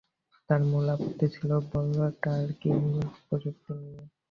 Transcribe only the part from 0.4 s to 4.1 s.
তাঁর মূল আপত্তি ছিল বল ট্র্যাকিং প্রযুক্তি নিয়ে।